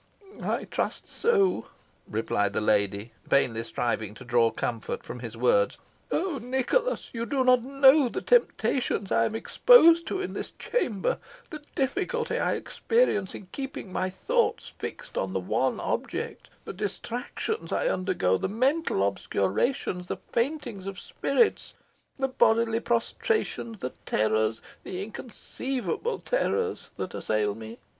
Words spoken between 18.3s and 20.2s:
the mental obscurations the